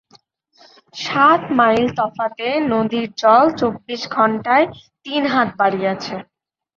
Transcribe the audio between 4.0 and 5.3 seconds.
ঘণ্টায় তিন